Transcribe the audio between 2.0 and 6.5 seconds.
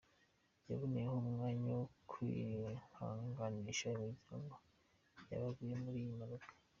kwihanganisha imiryango y’abaguye muriyi mpanuka.